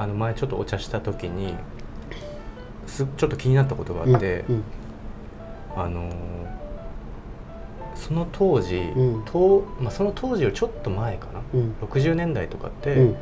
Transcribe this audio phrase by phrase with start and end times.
[0.00, 1.54] あの前ちょっとお茶した時に
[2.86, 4.64] すちょっと気になったことがあって、うん
[5.76, 6.14] あのー
[7.94, 9.24] その当時、うん。
[9.26, 11.74] とまあ、その当時よりちょっと前かな、うん。
[11.82, 13.16] 60年代とかって、うん。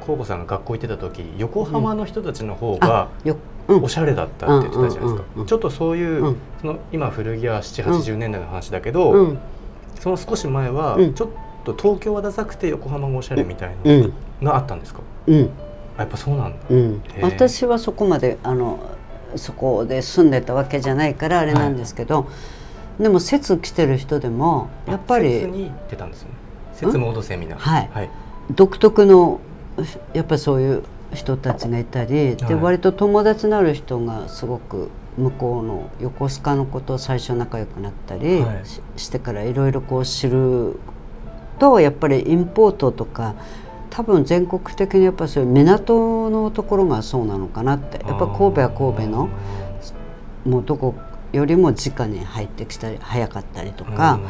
[0.00, 3.08] コウコさんが学校行ってた時横浜の人たちの方が
[3.66, 6.36] おしゃれだったって言ってたじゃないですか、ちょっとそういう、うん。
[6.60, 9.38] その今古着は780年代の話だけど、うん。
[9.98, 11.14] その少し前はうん。
[11.14, 11.28] ちょっ
[11.64, 14.00] と東京はダサくて横浜がおしゃれみたいうん。
[14.02, 14.06] な
[14.42, 15.44] のがあったんですか、うん。
[15.44, 15.67] あ
[15.98, 17.02] やっぱそうなんだ、うん。
[17.20, 18.78] 私はそこまであの
[19.36, 22.28] そこで住んでたわけじゃないからあれなんですけど、
[22.98, 26.34] でも節来てる人でもやっぱり節に出たんですよね
[26.74, 27.90] 節モードセミナーはい。
[27.92, 28.10] はい、
[28.54, 29.40] 独特の
[30.14, 30.82] やっぱりそういう
[31.14, 32.54] 人たちがいたり、ではい。
[32.54, 38.66] 割と友達になる人がすごく向こうの横須賀のことを最初仲良くなったりはい。
[38.66, 40.78] し,、してからいろいろこう知る
[41.58, 43.34] とやっぱりインポートとか
[43.90, 48.04] 多分全国的にやっぱりそういう港のところがそうなのかなって。
[48.06, 49.28] やっぱ神戸は神戸の
[50.44, 50.94] もうどこ
[51.32, 54.20] よりも直に入ってきたり早かったりとか、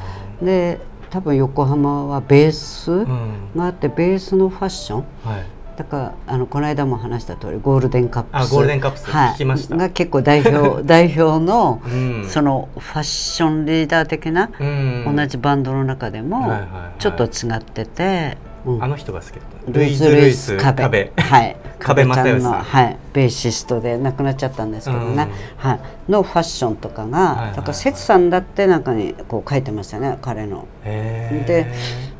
[0.43, 5.05] で多分横浜はベース、うん、うんがあってベースのファッション。
[5.25, 5.47] はい。
[5.77, 8.35] だからあのこの間も話した通りゴールデンカップス。
[8.35, 12.27] あゴールデンカップスはい、が結構代表 代表の、うん。
[12.29, 15.17] そのファッションリーダー的な、うん。
[15.17, 16.53] 同じバンドの中でも
[16.99, 18.83] ちょっと違ってて、うん。
[18.83, 19.73] あの人が好きだった。
[19.73, 20.83] ルイズ・ルイ ス・カベ。
[20.83, 30.67] 壁はい、壁壁ちゃん正の、はい、ベーシストで亡くなっちゃったんですけどね、はい、のファッションとかが、だから節さんだって中にこう書いてましたね彼の。
[30.85, 31.67] で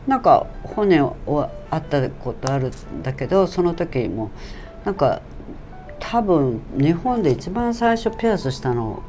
[0.07, 4.31] なんか本にはあったことあるんだけどその時も
[4.85, 5.21] なんか
[6.01, 9.03] 多分日本で一番最初ピアスしたの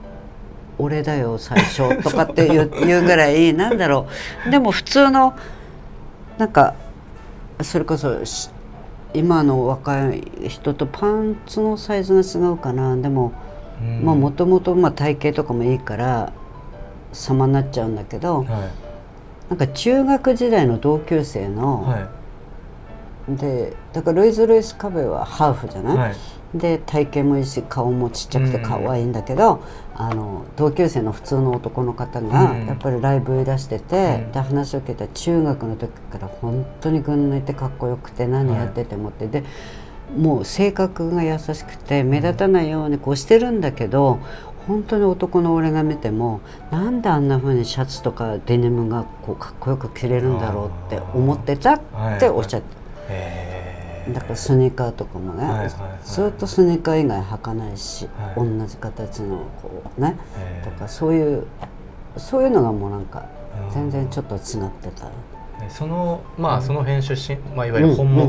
[0.77, 4.07] 俺だよ最初とかっていう いうぐらいなんだろ
[4.47, 4.51] う。
[4.51, 5.33] でも普通の
[6.37, 6.73] なんか
[7.61, 8.49] それこそし
[9.13, 12.95] 今の若い人とパンツのサイズが違うかな。
[12.95, 13.33] でも
[14.01, 16.31] もともと体型とかもいいから
[17.11, 18.47] 様になっちゃうんだけど、はい。
[19.49, 23.35] なんか中学時代の同級生の、はい。
[23.35, 26.15] でだからルイズ・ルイス・カベはハーフじゃない、はい。
[26.53, 29.63] で体型もいいし顔もちっちゃくて可愛いんだけど、
[30.01, 32.67] あの同級生の普通の男の方がうん。
[32.67, 34.31] やっぱりライブいらしてて、うん。
[34.31, 39.43] で話を聞いたら中学の時から本当に群抜いてかっこよくて何やっててもって、で
[40.17, 44.19] もう性格が優しくて目立たないようにこうしてるんだけど
[44.67, 46.39] 本当に男の俺が見ても
[46.71, 51.81] なんであんな風にシャツとかデニムがこうかっこよく着れるんだろうって思ってたっ
[52.19, 52.67] ておっしゃって。
[53.09, 53.48] へー
[54.13, 55.71] だからスニーカーとかもね、はいはいはい。
[56.03, 58.59] ずっとスニーカー以外履かないし、はい。
[58.59, 60.17] 同じ形のこうね
[60.63, 61.47] とかそういう
[62.17, 63.25] そういうのがもうなんか
[63.67, 63.73] うん。
[63.73, 64.41] 全然ちょっと違っ
[64.81, 65.09] てた。
[65.67, 68.27] そのまあその辺出身、まあ、いわゆる本目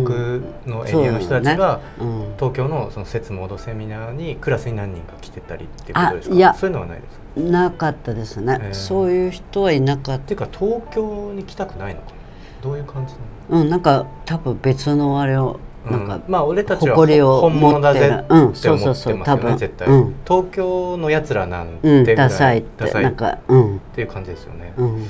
[0.66, 6.34] のエリアの人たちが、うん、東京のその節モードセミナーにクラスに何人か来てたりっていうことですか？
[6.34, 6.54] あいや。
[6.54, 7.40] そういうのはないですか？
[7.40, 12.19] っなかったですね、へーそういう人はいなかっていうか東京に来たくないのかな？
[12.62, 13.26] どういう感じなの？
[13.50, 19.56] た、うん、なんか多分別のあれをなんか、うんまあ俺たちは誇りを本物だぜ持って思ってますそうそうそう多よね分。
[19.56, 20.14] 絶対、うん。
[20.26, 23.80] 東京のやつらなんてうん、ぐダサいってなんかうん。
[23.94, 25.02] ていう感じですよね、うん。
[25.02, 25.06] い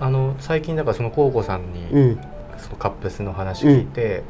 [0.00, 2.20] あの最近だからその高子さんに、うん。
[2.56, 4.22] そのカップスの話聞いて、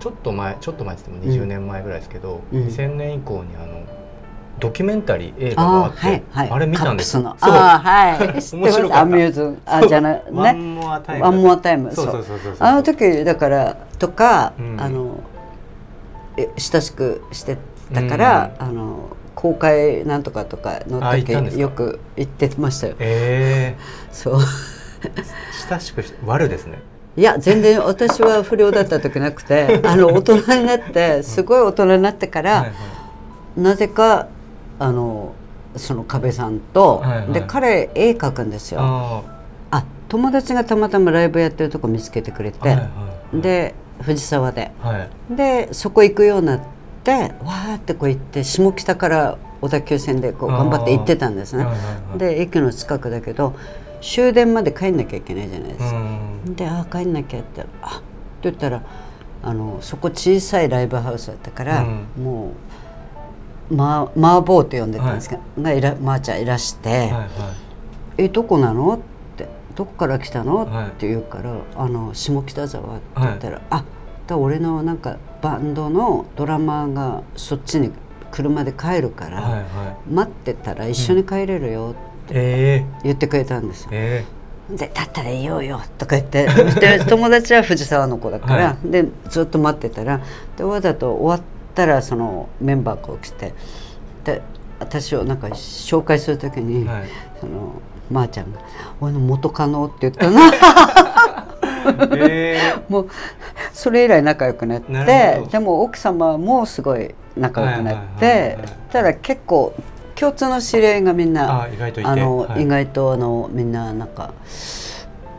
[0.00, 2.66] ちょっと前ちょっと前って言っても20年前ぐらいですけど、うん。
[2.66, 3.86] 2000年以降にあの
[4.58, 6.50] ドキュメンタリー映画がああってーはいはい。
[6.50, 7.36] あれ見たんですよ。
[7.40, 8.28] あーはい。
[8.56, 10.22] 面白かアミューズあじゃない。
[10.32, 11.24] ワねンモアタイム。
[11.24, 11.94] ワンモアタイム。
[11.94, 12.38] そうそそううそう。
[12.42, 12.54] そう。
[12.58, 14.76] あの時だからとか、うん。
[14.80, 15.20] あの
[16.36, 17.56] え親しくして
[17.94, 22.94] たから、あの公開なんとかとかの時よく行ってましたよ。
[22.98, 23.76] え
[24.12, 24.38] そう。
[25.04, 25.10] え
[25.70, 26.78] 親しくし悪ですね。
[27.16, 33.60] いや全然私は不良だった時なくてあの大人になって すごい大人になってから、はいはい。
[33.60, 34.28] なぜか
[34.80, 35.34] あの
[35.76, 37.32] その壁さんと、はいはい。
[37.32, 38.80] で彼絵描くんですよ。
[38.82, 39.22] あ
[39.70, 42.88] あ友達がたまたまライブやってるとこ見つけてくれて、ーはいは
[43.34, 43.40] い。
[43.40, 44.72] で藤沢で。
[44.80, 45.36] はい。
[45.36, 46.60] でそこ行くようになっ
[47.04, 47.12] て
[47.44, 51.64] わーってこう行って下北から小田急線でこう頑張って行ってたんですね。
[51.64, 52.18] はいはいはい。
[52.18, 53.54] で駅の近くだけど
[54.00, 56.54] 終電まで帰んなきゃいけないじゃないですうか、ん。
[56.56, 58.04] であー帰んなきゃってあって
[58.44, 58.82] 言ったら
[59.42, 62.24] あのそこ小さいライブハウスだったから、うん。
[62.24, 62.50] もう
[63.70, 67.28] ま麻婆って呼んでたんですけど、がいらまー、ちゃんいらして「はいはい
[68.18, 68.98] えどこなの?」っ
[69.36, 70.66] て「どこから来たの？
[70.66, 70.86] はい。
[70.88, 73.84] って言うから「あの下北沢」って言ったら「あ
[74.26, 77.92] だ俺のなんかバンドのドラマーがそっちに
[78.30, 79.64] 車で帰るから、はいはい。
[80.12, 81.94] 待ってたら一緒に帰れるよ」
[82.26, 83.88] ってえ言ってくれたんですよ。
[83.92, 84.40] ええ。
[84.76, 86.46] でだったら言おうよとか言って
[86.78, 90.20] で友達は藤沢の子だから、はでずっと待ってたら
[90.56, 93.54] でわざと終わったらそのメンバーが起きて
[94.24, 94.42] で
[94.78, 97.04] 私をなんか紹介する時に、はい。
[97.40, 97.72] その
[98.10, 98.58] まー、ちゃんが
[99.00, 100.50] 「俺の元カノ」って言ったな
[102.16, 103.08] え もう
[103.72, 109.72] それ以来仲良くなってでも奥様もすごい仲良くなってはいただ結構
[110.16, 111.62] 共通の知り合いがみんー、な
[112.04, 112.62] あの、はい。
[112.62, 114.34] 意外とあのみんななんか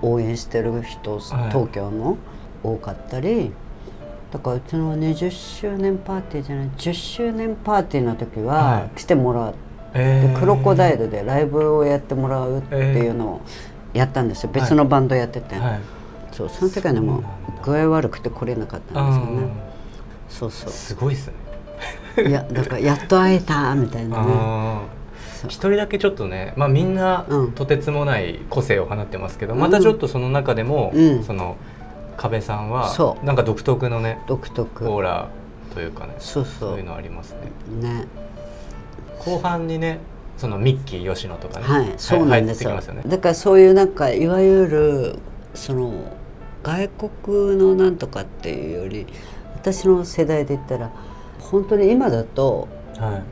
[0.02, 1.22] 応援してる人、はい。
[1.50, 2.18] 東京の
[2.64, 3.52] 多かったり
[4.32, 9.00] だからうちの20周年パーティーじゃない10周年パーティーの時ははい。
[9.00, 9.60] 来てもらって、
[9.94, 10.40] えー。
[10.40, 13.42] クロコダイルでライブをやってもらうっていうのを
[13.94, 15.80] やったんですよ、別のバンドやってて、はい。
[16.32, 17.24] そうその時はねもう
[17.64, 19.54] 具合悪くて来れなかったんですよね。
[20.30, 21.34] そうそすごいっすね。
[22.18, 25.02] ういやだからやっと会えたみたいなね。
[25.46, 27.52] 一人だけちょっとね、まあ、みんなうん。
[27.52, 29.60] とてつもない個性を放ってますけど、うん。
[29.60, 31.24] またちょっとその中でも、うん。
[31.24, 31.58] その
[32.22, 33.26] 壁さんはそう。
[33.26, 34.90] なんか独特のね独特。
[34.90, 35.30] オーラ
[35.74, 37.36] というかねそうそそういううのあります
[37.80, 37.90] ね。
[37.90, 38.06] ね。
[39.20, 40.00] 後半にね
[40.38, 42.76] そのミッキー吉野とかねはい、そうなんですよ。
[42.76, 43.02] ね。
[43.08, 45.20] だからそういうなんかいわゆる
[45.56, 45.94] その
[46.64, 49.08] 外国のなんとかっていうより
[49.56, 50.92] 私の世代で言ったら
[51.40, 52.68] 本当に今だと
[52.98, 53.24] はい。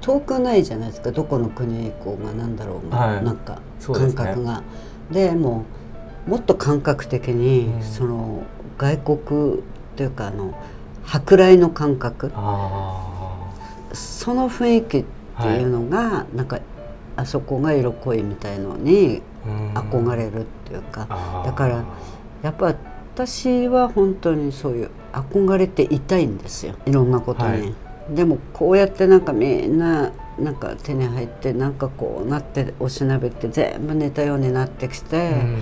[0.00, 1.10] 遠くないじゃないですか。
[1.10, 3.24] どこの国行こうがなんだろうが、はい。
[3.24, 4.62] なんか感覚が。
[5.10, 5.64] でも
[6.28, 7.82] もっと感覚的に、うん。
[7.82, 8.42] その
[8.76, 9.58] 外国っ
[9.96, 10.54] ていうかあの
[11.02, 12.30] 舶来の感覚。
[12.34, 13.50] あ
[13.94, 15.04] その雰囲気っ
[15.40, 16.60] ていうのが、なんか
[17.16, 19.22] あそこが色濃いみたいのに
[19.74, 21.06] あ憧れるっていうか、
[21.46, 21.84] だから
[22.42, 22.74] やっぱ
[23.14, 26.74] 私は本当にそういう憧れていたいんですよ。
[26.84, 27.74] いろんなことに、はい。
[28.10, 35.58] でもこうやってなんかみんななんか手に入ってなんかこうなっておしなべて全部似たようになってきて、うん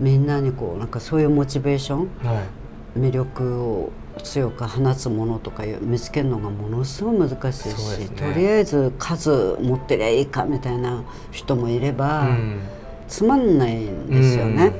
[0.00, 2.98] みんなにこうなんかそういうモチベーションはい。
[2.98, 3.92] 魅力を
[4.24, 8.08] 強く放つものとか見つけるのがものすごい難しいし、ね。
[8.16, 12.60] とりあえず数持ってりゃいいかみたいな人もいれば、うん。
[13.06, 14.72] つまんないんですよね。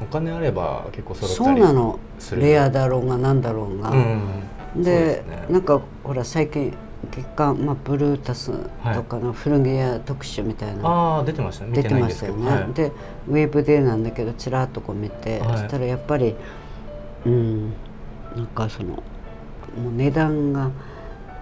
[0.00, 0.06] うん。
[0.06, 1.98] お金あれば結構そうなの。
[2.36, 4.82] レアだろうがなんだろうが、うん。
[4.82, 5.46] でね。
[5.50, 6.72] なんかほら最近
[7.10, 8.52] 月刊、まあ、ブルータス
[8.94, 11.70] とかの古着屋特集みたいな、ああ出てましたね。
[11.70, 12.72] 見出てましたよね、はい。
[12.72, 12.92] で
[13.28, 15.58] ウェーブデーなんだけどちらっとこう見て、はい。
[15.58, 16.34] そしたらやっぱり
[17.26, 17.70] うん
[18.36, 19.02] なんかそのも
[19.90, 20.70] う値段が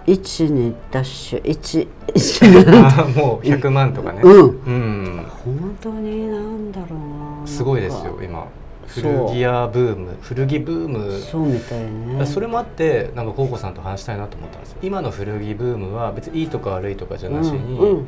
[0.07, 4.21] 1にダッシュ1 1に あーもう100万とかね。
[4.23, 4.39] うん。
[4.39, 5.25] うん。
[5.45, 7.47] 本当になんだろうな。
[7.47, 8.47] すごいですよ今
[8.87, 11.19] 古着屋ブーム古着ブーム。
[11.19, 12.25] そうみたいね。
[12.25, 14.77] それもあってなんかコウコさんと話したいなと思ったんですよ。
[14.81, 18.07] 今の古着ブームは別にいいとか悪いとかじゃなしに、うんうん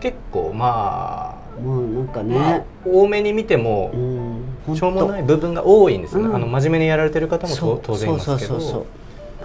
[0.00, 3.90] 結構まうん、もうなんかあ、ね、まあ多めに見ても
[4.66, 6.36] うん、しょうもないい部分が多いんですよね、うん。
[6.36, 8.86] あの真面目にやられてる方も当然いますけど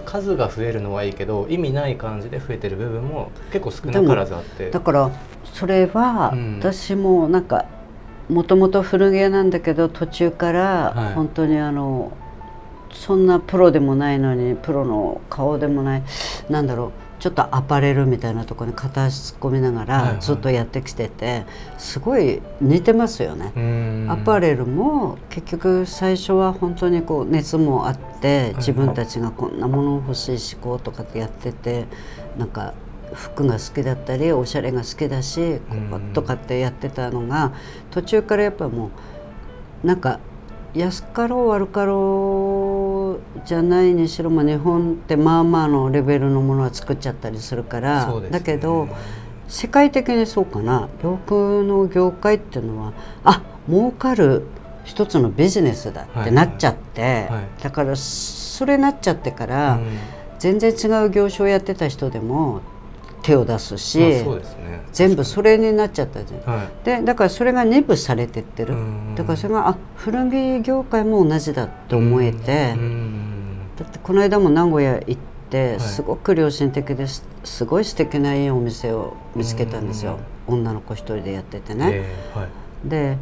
[0.05, 4.71] 数が増えるのはいいけど意味ない感じで増えてる部分も結構少なからずあって。
[4.71, 5.11] だから
[5.53, 6.59] それはうん。
[6.59, 7.65] 私もなんか
[8.31, 10.55] もともと古着屋なんだけど途中かはい。
[10.55, 12.11] ら本当にあの
[12.93, 16.03] そんなプロでもないのにプロの顔でもない
[16.49, 16.91] なんだろう
[17.21, 20.15] ちょっとアパレルみたいなところに片足突っ込みながはいはい。
[20.15, 21.45] らずっとやってきてて
[21.77, 23.51] すごい似てますよね。
[23.55, 24.07] うん。
[24.09, 28.57] アパレルも結局最初は本当にこう熱もあってい。
[28.57, 31.85] 自分たちがこんなもの欲しい思考とかってやってて
[32.37, 32.73] なんか
[33.13, 37.53] 服が好きだったりおしゃれが好きだしこうとかってやってたのが
[37.91, 38.91] 途中からやっぱも
[39.83, 40.19] うなんか
[40.73, 48.29] 安かろう悪かろうじゃないにしろも日本ってまあまあのレベルのものは作っちゃったりするから、ね。
[48.29, 48.87] だけど
[49.49, 50.87] 世界的にそうかな。
[51.03, 52.93] 洋服の業界っていうのは
[53.25, 54.43] あ儲かる
[54.85, 57.63] 一つのビジネスだってなっちゃって、はいはい。
[57.63, 59.87] だからそれなっちゃってから、うん。
[60.41, 62.61] 全然違う業種をやってた人でも
[63.21, 64.25] 手を出すし、ね。
[64.91, 66.55] 全部それになっちゃったじゃん。
[66.55, 66.85] はい。
[66.85, 75.17] でだからそれが二部されてってる、うんだからそれがあ古着業界も同じだって思えて、うんだってこの間も名古屋行っ
[75.49, 75.79] てはい。
[75.79, 77.25] すごく良心的です。
[77.43, 80.19] すごい素敵ないいお店を見つけたんですよ。
[80.47, 81.89] 女の子一人でやっててね。
[81.91, 82.49] えーはい。
[82.89, 83.17] で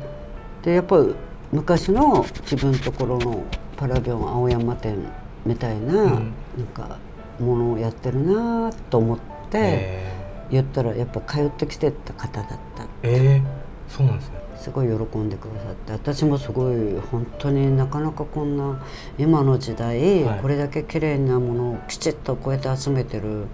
[0.63, 1.15] でやっぱり
[1.51, 3.43] 昔の自分のところの
[3.75, 4.97] パラビョン青山店
[5.45, 6.05] みたいな,、ん。
[6.05, 6.97] なんか
[7.39, 10.11] ものをやってるなと思ってえ
[10.51, 14.39] 言ったらやっぱ通ってきてた方だったーえーそうなんですね。
[14.55, 15.93] すごい喜んでくださって。
[15.93, 16.75] 私もすごい
[17.11, 18.83] 本当になかなかこんな
[19.17, 20.39] 今の時代、はい。
[20.41, 23.45] これだけ綺麗なものをきちっとこうやって集めてるっ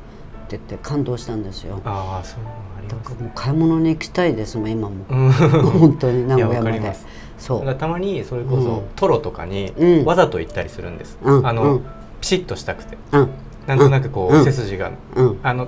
[0.48, 1.80] て言って感動したんですよ。
[1.86, 2.98] ああそうだ。
[2.98, 5.06] からもう買い物に行きたいですもん今も。
[5.08, 5.32] うん。
[5.32, 6.58] 本当に名古屋まで。
[6.58, 7.08] わかります。
[7.38, 7.76] そう。
[7.76, 8.82] たまにそれこそ、うん。
[8.96, 10.06] トロとかにうん。
[10.06, 11.48] わざと行ったりするんです、うん。
[11.48, 11.86] あの、うん。
[12.20, 12.98] ピシッとしたくて。
[13.14, 13.30] うん
[13.68, 14.46] なんとなくこう、うん。
[14.46, 15.40] 背筋がうん。
[15.44, 15.68] あの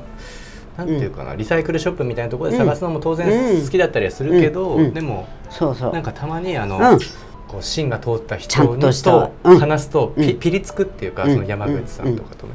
[0.77, 5.93] なんていうかな、リサイクルショップみたいなところで探すのも当然うん好きだったりはするけど、でもそうそう。
[5.93, 6.99] なんかたまにあの、うん。
[7.47, 10.39] こう芯が通った人ちゃんと話すとピ,、うん。
[10.39, 11.33] ピリつくっていうか、うん。
[11.33, 12.53] その山口さんとかとね、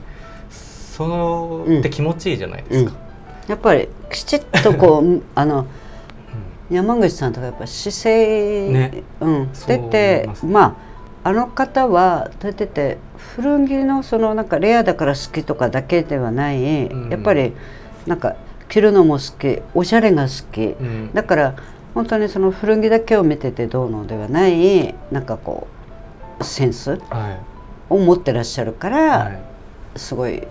[0.51, 2.93] そのって気持ちいいじゃないですか。
[3.49, 5.67] やっぱりきちっとこう あの
[6.71, 9.03] 山口さんとかやっぱ姿勢、ね。
[9.21, 10.92] うん、出て思いますまあ
[11.25, 17.11] あの方は出てて古着のそのなんかレアだから好きとかだけではない、うん。
[17.11, 17.53] やっぱり
[18.07, 18.37] なんか
[18.69, 21.13] 着るのも好きおしゃれが好き、うん。
[21.15, 21.55] だから
[21.95, 25.69] 本当にその古着だけを見ててどうのではないなんかこ
[26.41, 27.39] うセンスは
[27.89, 29.39] を持ってらっしゃるかい、ら、はい。
[29.97, 30.43] すごい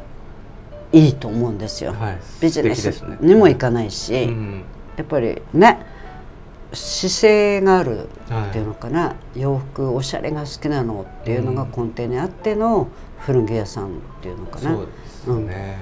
[0.93, 1.93] いいと思うんですよ。
[1.93, 4.63] はい、ビジネスにもいかないし、うん。
[4.97, 5.79] やっぱりね
[6.73, 8.07] 姿勢があるっ
[8.51, 12.87] ていうのかな、洋服おしゃれが好きなのっていうのが根底にあっての
[13.19, 13.89] 古着屋さんっ
[14.21, 15.77] ていうのかな、そうですね。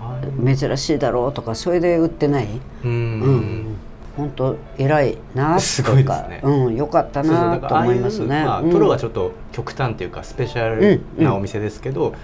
[0.00, 2.46] あ珍しいだろうとかそれで売ってない、
[2.84, 3.20] ううん。
[3.20, 3.76] ん
[4.16, 6.40] 本当偉いなすとか、 ね。
[6.42, 8.44] うん、よかったなと思いうますね。
[8.44, 8.70] まあ、うん。
[8.70, 12.14] トロはちょっと極端っていうかスペシャルなお店ですけど、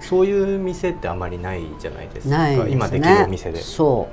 [0.00, 2.36] そういう店ってあまりないじゃないですか。
[2.36, 2.72] ないですね。
[2.72, 4.08] 今できるお店で、そ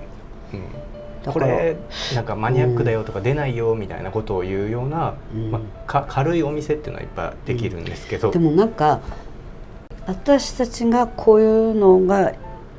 [0.54, 0.58] う。
[0.58, 0.85] うん
[1.32, 1.77] これ
[2.13, 5.51] なんかマニアックだよとか出ないよみたいなことを言うような、うん。
[5.51, 9.01] まあ、か軽いお店っていうのはいっぱいできるんですけど、でもなんか
[10.08, 12.34] 私たちがこういうのが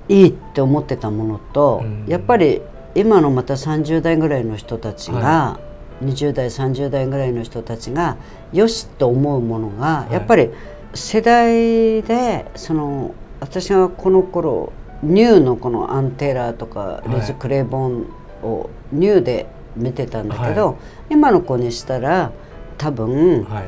[0.08, 2.06] いいって思ってたものと、うん。
[2.06, 2.62] やっぱり
[2.94, 5.60] 今のまた30代ぐらいの人たちが、は
[6.02, 8.16] 20代30代ぐらいの人たちが
[8.52, 10.12] よしと思うものが、い。
[10.12, 10.50] やっぱり
[10.94, 14.72] 世代でその私がこの頃
[15.02, 17.10] ニューのこのアンテラーとかい。
[17.12, 18.06] レズ・クレイボン
[18.46, 20.74] をニューで見てたんだけど、は
[21.10, 22.32] 今の子にしたら
[22.78, 23.64] 多分、はい。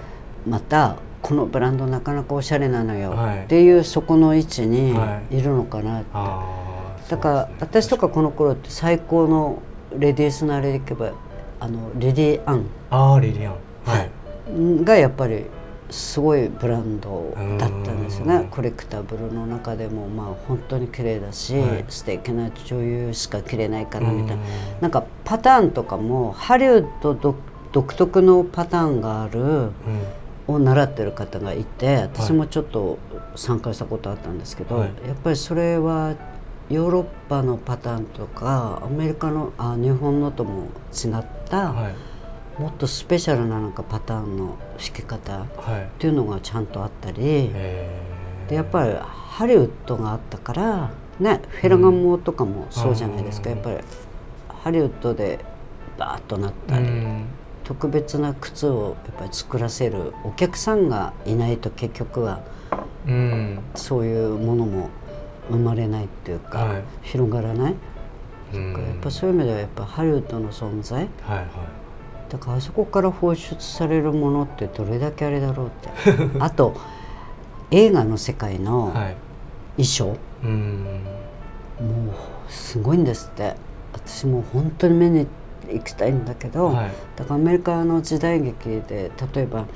[0.48, 3.44] またこのブランドなかなかおしゃれなのよ、はい。
[3.44, 5.38] っていうそこの位置にはい。
[5.38, 9.62] いるのかなって、あーだから、私とかこの頃って最高の
[9.98, 11.12] レディースのあれでいけば
[11.60, 12.66] あのレディアン。
[12.90, 13.54] ああリリアン。
[13.84, 14.10] はい。
[14.84, 15.44] がやっぱり
[15.90, 18.30] すごいブランドだったんですようん。
[18.30, 21.84] ねコレクタブルの中でもまあ本当に綺麗だし、はい。
[21.88, 24.42] 素敵な女優しか着れないかなみたいな。
[24.42, 24.48] うん。
[24.80, 27.36] なんかパターンとかもハリウッド独
[27.72, 29.70] 独特のパターンがあるうん。
[30.48, 32.98] を習ってる方がいて私もちょっと
[33.36, 34.88] 参加したことあったんですけど、はい。
[35.06, 36.14] やっぱりそれは
[36.70, 42.07] ヨーロッパのパターンとかアメリカのあ日本のとも違った、はい
[42.58, 45.88] もっとスペシャルななんかパターンの弾き方っはい。
[46.00, 47.16] ていうのがちゃんとあったり。
[47.20, 48.50] えー。
[48.50, 53.56] でやっぱりハリウッドがあったからねフェラガモとかもそうじゃないですか、うん。
[53.56, 53.78] やっぱり
[54.62, 55.44] ハリウッドで
[55.98, 56.84] バーッとなったり。
[56.84, 57.24] うん。
[57.64, 62.40] 特別な靴をやっぱり作らせるお客さんがいないと結局は
[63.06, 63.60] うん。
[63.74, 64.88] そういうものも
[65.50, 66.82] 生まれないっていうか、はい。
[67.02, 67.74] 広がらない、
[68.54, 68.72] うん。
[68.72, 71.46] やっぱそういう意味ではやっぱハリウッドの存在はいはい
[72.28, 75.88] だからあそこから放出されるものってどれだけあれだろうって。
[76.38, 76.74] あと
[77.70, 79.16] 映画の世界のはい。
[79.76, 81.00] 衣装、うん。
[81.80, 83.54] もうすごいんですって。
[83.92, 85.26] 私もう本当に目に
[85.70, 86.90] 行きたいんだけど、はい。
[87.16, 89.66] だからアメリカの時代劇で例えば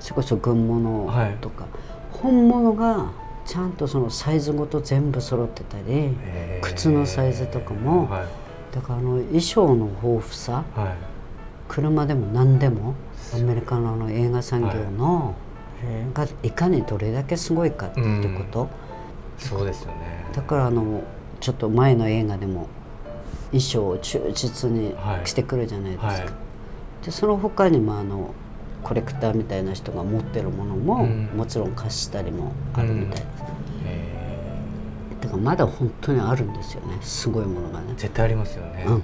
[0.00, 1.08] それこそ軍物
[1.40, 1.66] とか、
[2.10, 3.12] 本物が
[3.46, 6.16] ちゃんとそのサイズごと全部揃ってたり
[6.62, 8.26] 靴のサイズとかもはい。
[8.74, 11.13] だからあの衣装の豊富さはい
[11.74, 12.94] 車でも何でも
[13.34, 15.34] アメリカのあの映画産業の、
[15.82, 18.68] えーがいかにどれだけすごいかってこと、
[19.38, 20.24] そうですよね。
[20.32, 21.02] だからあの
[21.40, 22.68] ちょっと前の映画でも
[23.46, 25.24] 衣装を忠実にはい。
[25.24, 26.06] 着てくるじゃないですか。
[26.06, 26.26] はい。
[27.04, 28.32] でその他にもあの
[28.84, 31.30] コレクターみたいな人が持ってるものも、うん。
[31.36, 33.24] もちろん貸したりもあるみたいです、
[33.84, 34.38] え
[35.22, 36.98] だからまだ本当にあるんですよね。
[37.00, 37.92] すごいものがね。
[37.92, 39.02] ー、絶対ありますよね、うん。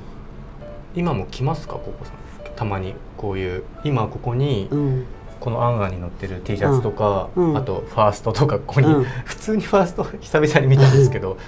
[0.94, 2.14] 今も来ますかココさん？
[2.60, 5.06] たまにこういう今ここにうん。
[5.40, 7.56] このアンガーに載ってる T シャツとか、うん。
[7.56, 9.04] あとファーストとかここに、うん。
[9.24, 11.38] 普通にファースト 久々に見たんですけど、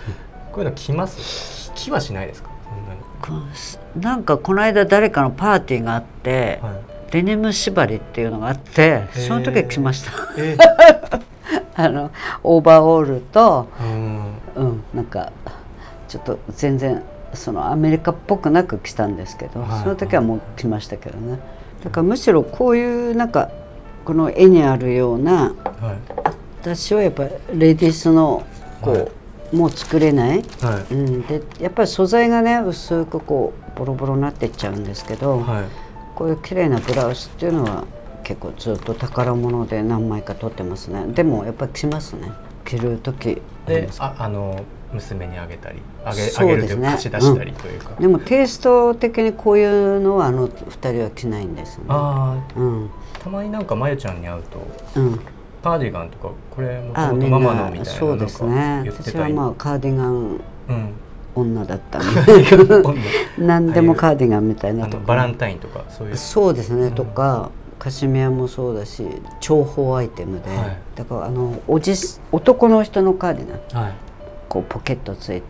[0.53, 1.71] こういうの来ます？
[1.75, 2.49] 来はしないですか？
[2.65, 4.03] そんなに。
[4.03, 6.73] なんかこの間誰かのパーティーがあって、はい。
[7.11, 9.21] デニム縛りっていうのがあってー。
[9.29, 10.13] その時は来ました。
[10.39, 10.57] え。
[11.77, 12.11] あの
[12.43, 14.33] オーバーオールとうん。
[14.57, 15.31] うんなんか
[16.09, 17.03] ちょっと全然
[17.35, 19.83] そのアメリカっぽくなく来たんですけど、はい。
[19.83, 21.39] その時はもう来ましたけどね。
[21.85, 23.51] だからむしろこういうなんか
[24.05, 25.97] この絵にあるようなはい。
[26.61, 28.45] 私はやっぱりレディースの
[28.81, 29.09] こう、はい。
[29.57, 30.95] もう作れない、はい。
[30.95, 35.65] うん、でやっぱり素材がね薄くこうボロボロになってっちゃうんですけど、はい。
[36.15, 37.85] こういう綺麗なブラウスっていうのは
[38.23, 41.07] 結構ずっと宝物で何枚か撮ってますね。
[41.09, 42.31] でもやっぱり着ますね。
[42.65, 44.61] 着る時でああの
[44.93, 51.85] 娘にあげたりあげ,、あげるというか貸し出したりというか、でもテイスト的にこういうのはあの2人は着ないんですね。
[51.89, 52.91] ああ、うん。
[53.19, 55.21] たまになんかまゆちゃんに会うとうん。
[55.63, 58.85] カーディガンとかこれもともとママのなみたいなそうですね。
[58.87, 60.95] 私はまあカーディガンうん。
[61.35, 61.99] 女だった
[63.39, 64.85] 何でもカーディガンみたいな。
[64.85, 66.17] あとかのバランタインとかそういう。
[66.17, 66.93] そうですね、ん。
[66.93, 69.07] とかカシミヤもそうだし
[69.41, 70.77] 重宝アイテムで、はい。
[70.95, 71.95] だからあのおじ
[72.33, 73.85] 男の人のカーディガン。
[73.85, 73.93] はい
[74.53, 75.45] こうポケットついて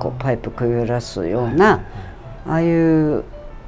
[0.00, 1.84] こうパイプくぐらすようはいな、
[2.44, 3.22] ああいう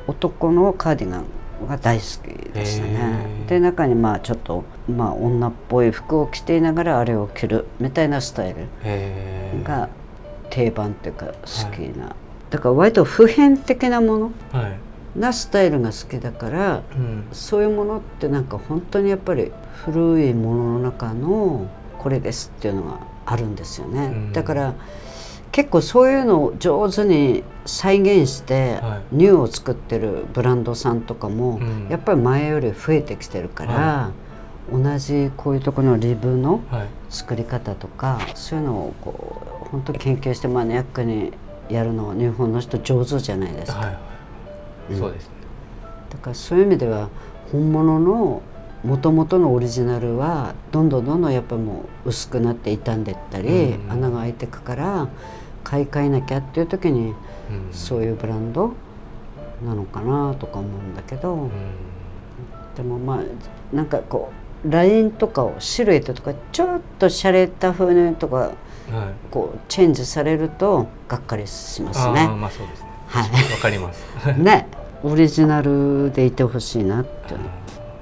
[0.09, 1.27] 男のカーディガン
[1.69, 3.45] が大好きでしたね。
[3.47, 8.67] で中にまあちょっとまあ女っぽい服を着ていながらあれを着るみたいなスタイル
[9.63, 9.89] が
[10.51, 11.33] 定番っていうか好
[11.73, 12.17] きな、
[12.51, 15.19] だから割と普遍的なものはい。
[15.21, 17.29] なスタイルが好きだからうん。
[17.31, 19.53] そういうものってなんか本当にやっぱり
[19.85, 22.99] 古いものの中のこれですっていうのが
[23.31, 24.33] あるんですよね、うん。
[24.33, 24.75] だから
[25.53, 31.89] 結構そういうのを上手に再現してはニューを作ってるブランドさんとかもうん。
[31.89, 34.11] やっぱり前より増えてきてるから、は
[34.73, 36.89] 同じこういうところのリブのはい。
[37.09, 41.33] 作り方とかそういうのをこう本当研究してマニアックに
[41.69, 43.79] やるのは日本の人上手じゃないですか。
[43.81, 43.99] はい
[44.97, 45.35] そうですね。
[46.11, 47.09] だからそういう意味では
[47.53, 48.43] 本物の
[48.85, 53.93] 元々のオリジナルはどんどんどんどんやっぱもう薄くなって傷んでったり、うん。
[53.93, 55.09] 穴が開いてくから
[55.63, 57.15] 買い替えなきゃっていう時にうん。
[57.73, 58.73] そういうブランド
[59.65, 61.51] なのかなとか思うんだけど、うん。
[62.75, 64.33] でもまあなんかこ
[64.65, 68.55] うラインとかをシルエットとかちょっと洒落た風にとかはい。
[69.31, 72.27] こうチェンジされるとがっかりしますね。
[72.27, 72.89] まあそうですね。
[73.07, 73.53] はい。
[73.53, 74.05] わかります。
[74.39, 74.67] ね。
[75.03, 77.35] オリジナルでいてほしいなって、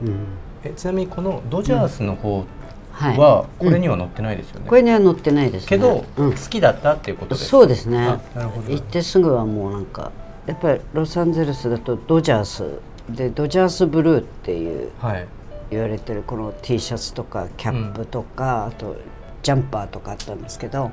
[0.03, 2.45] うんえちなみにこのドジャースの方
[2.93, 5.69] はこれには載ってないですよね、これには載ってないですね。
[5.69, 6.33] けど、うん。
[6.33, 7.51] 好きだったっていうことですか？
[7.51, 7.99] そうですね。
[7.99, 8.73] あなるほど。
[8.73, 10.11] 行ってすぐはもうなんか
[10.47, 15.27] やっぱりロサンゼルスだとドジャースでドジャースブルーっていうはい。
[15.71, 18.97] 言われてるこの T シャツとかキャップとか、あと
[19.43, 20.91] ジャンパーとかあったんですけど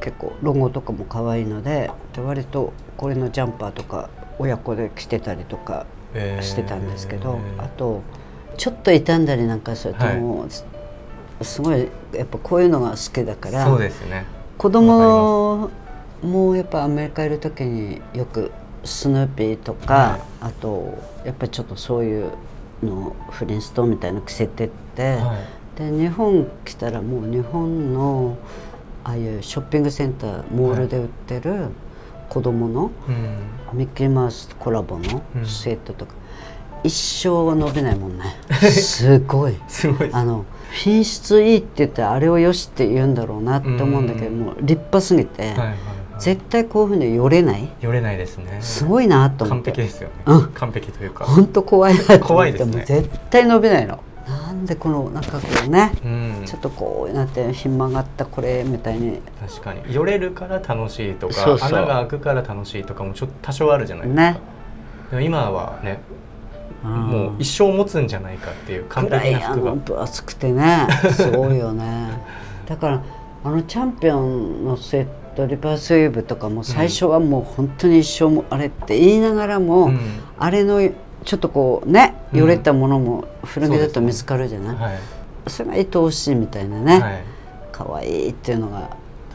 [0.00, 6.44] 結構ロゴとかも可愛いのでで割とこれのジャンパーとか親子で着てたりとかえー。
[6.44, 8.02] してたんですけど、あと
[8.60, 10.18] ちょっと傷んだりなんかするとはい。
[10.18, 10.66] もう、す
[11.40, 14.26] すごいやっぱこういうのが好きだからそうですね。
[14.58, 15.70] 子供
[16.22, 18.52] もやっぱアメリカいる時によく
[18.84, 20.20] スヌーピーとか、はい。
[20.42, 20.92] あと
[21.24, 22.32] やっぱりちょっとそういう
[22.82, 25.38] のフリンストーンみたいなの着せてって、は
[25.78, 25.78] い。
[25.78, 28.36] で日本来たらもう日本の
[29.04, 31.68] ああいうショッピングセンターモールで売ってる
[32.28, 33.78] 子供のうん。
[33.78, 35.46] ミッキーマウスコラボのうん。
[35.46, 36.12] スウェットとか、
[36.82, 38.36] 一生伸びないもんね。
[38.70, 39.54] すごい。
[39.68, 40.10] すごい。
[40.12, 44.40] あの品質いいって言ったらあれをよしって言うんだろうなって思うんだけど、うん。
[44.40, 45.76] もう立派すぎて、はいはいはい。
[46.18, 47.68] 絶対こういうふうによれない。
[47.80, 48.58] 寄れないですね。
[48.60, 49.70] すごいなと思完って。
[49.70, 50.08] 璧ですよ。
[50.08, 50.48] ね、うん。
[50.48, 51.24] 完璧というか。
[51.24, 52.24] 本当怖いなと思って。
[52.26, 52.76] 怖いですね。
[52.76, 53.98] もう絶対伸びないの。
[54.28, 56.42] なんでこのなんかこうね、うん。
[56.44, 59.20] ちょっとこうなってひん曲がったこれみたいに。
[59.40, 59.80] 確かに。
[59.92, 64.22] 寄れるから楽しいとか穴が開くから楽しいとかもちょっと多少あるじゃないですか、
[65.18, 65.24] ね。
[65.24, 66.00] 今はね
[66.82, 69.72] ももう一生持つんじゃないかっていう完璧な服が。
[69.72, 70.88] 分厚くてね。
[71.12, 72.22] すごいよね。
[72.66, 73.02] だから
[73.44, 79.98] あのチャンピオンのセットリバースウェーブとかも最初はもう本当に一生もあれって言いながらも、うん。
[80.38, 80.80] あれの
[81.24, 82.38] ちょっとこうねうん。
[82.40, 84.98] よれたものも古着だと見つかるじゃない、はい、
[85.48, 87.24] それが愛おしいみたいなね、はい、
[87.72, 88.90] 可愛いっていうのが。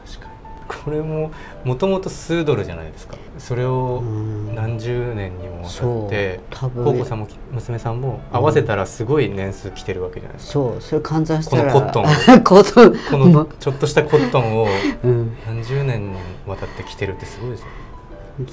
[0.05, 0.83] 確かに。
[0.83, 1.31] これも
[1.65, 3.17] もともと数ドルじゃないですか。
[3.39, 4.53] それをうん。
[4.53, 6.09] 何十年にもわたってそう。
[6.51, 6.85] 多分。
[6.85, 10.81] コウコさんも娘さんも合わせたらすごい年数着てるわけじゃないですか、そう。
[10.81, 12.05] それ換算したらこのコットン
[12.43, 12.93] コットン。
[13.11, 14.67] こまのちょっとしたコットンを
[15.03, 17.65] うん、何十年にわたって着てるってすごいですよ。
[17.65, 17.85] ね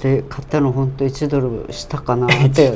[0.01, 2.71] で買ったの本当1ドルしたかなって。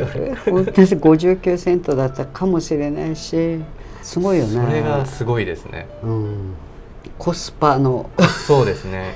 [0.46, 3.60] 本当に59セントだったかもしれないし
[4.04, 4.66] すごいよね。
[4.66, 5.88] それがすごいですね。
[6.04, 6.54] うん、
[7.18, 8.10] コスパの。
[8.46, 9.16] そうですね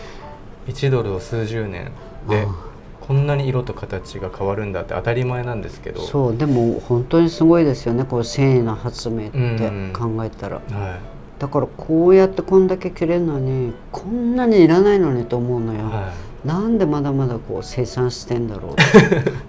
[0.72, 1.92] 1ドルを数十年
[2.28, 6.02] であこんなに色と形が変わるんだって当たり前なんですけど。
[6.02, 9.94] そうでも本当にすごいですよねこう繊維の発明ってうん。
[9.94, 11.00] 考えたら、は
[11.40, 15.84] だからこうやってこんだけ切れるのにこんなにいらないのにと思うのよ、い。
[15.84, 16.14] は
[16.46, 18.76] なんでまだまだこう生産してんだろ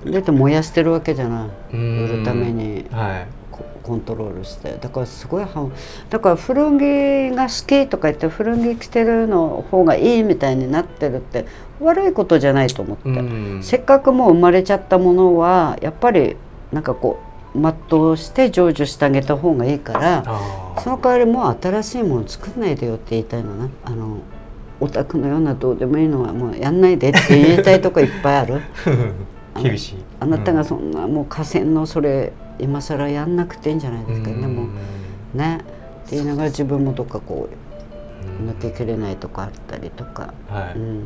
[0.06, 0.10] う。
[0.10, 1.76] だって燃やしてるわけじゃないい。
[1.76, 2.04] うん。
[2.04, 2.86] 売るために。
[2.90, 3.41] はい
[3.82, 5.70] ココントロールしてだからすごいは
[6.10, 11.46] だから古着が好きとか言って古着着てるの方がいいみたいになってるって
[11.80, 13.62] 悪いことじゃないと思って、うん。
[13.62, 16.36] せっかくもう生まれちゃったものはやっぱり
[16.70, 17.18] なんかこ
[17.54, 20.24] 全うして成就してあげた方がいいから
[20.82, 24.18] その代わりもう新しいもの作んないでよって言いたいのなあの
[24.80, 28.62] オタクのようなどうでもいいのはもうやんないでって言いたいとこいっぱいある。
[29.62, 29.96] 厳しい。
[30.18, 34.68] あなたがそんなもう河川のそれ今更やんなくていいんじゃないですか、でも
[35.34, 35.60] ね
[36.06, 41.04] って言いながら自分もどっかこう抜けきれないとかあったりとか、はい、うん